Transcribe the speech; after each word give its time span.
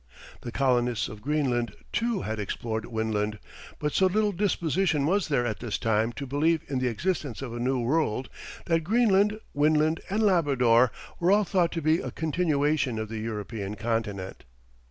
The 0.41 0.51
colonists 0.51 1.07
of 1.09 1.21
Greenland, 1.21 1.75
too 1.93 2.21
had 2.23 2.39
explored 2.39 2.85
Winland, 2.85 3.37
but 3.77 3.93
so 3.93 4.07
little 4.07 4.31
disposition 4.31 5.05
was 5.05 5.27
there 5.27 5.45
at 5.45 5.59
this 5.59 5.77
time 5.77 6.11
to 6.13 6.25
believe 6.25 6.63
in 6.67 6.79
the 6.79 6.87
existence 6.87 7.43
of 7.43 7.53
a 7.53 7.59
new 7.59 7.79
world, 7.79 8.27
that 8.65 8.79
Greenland, 8.83 9.39
Winland, 9.55 9.99
and 10.09 10.23
Labrador 10.23 10.91
were 11.19 11.31
all 11.31 11.43
thought 11.43 11.71
to 11.73 11.83
be 11.83 11.99
a 11.99 12.09
continuation 12.09 12.97
of 12.97 13.09
the 13.09 13.19
European 13.19 13.75
continent. 13.75 14.43